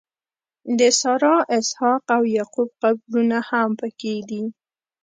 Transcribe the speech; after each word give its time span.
د 0.79 0.81
سارا، 0.99 1.35
اسحاق 1.57 2.03
او 2.15 2.21
یعقوب 2.37 2.69
قبرونه 2.81 3.39
هم 3.49 3.69
په 3.79 3.87
کې 3.99 4.13
دي. 4.29 4.43